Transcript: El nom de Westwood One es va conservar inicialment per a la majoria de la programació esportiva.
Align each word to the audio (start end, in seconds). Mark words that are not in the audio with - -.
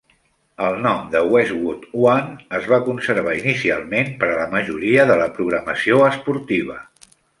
El 0.67 0.77
nom 0.85 1.01
de 1.15 1.19
Westwood 1.33 1.83
One 2.13 2.47
es 2.59 2.65
va 2.71 2.79
conservar 2.87 3.35
inicialment 3.41 4.09
per 4.23 4.31
a 4.31 4.39
la 4.41 4.49
majoria 4.55 5.07
de 5.13 5.19
la 5.21 5.29
programació 5.37 6.01
esportiva. 6.09 6.81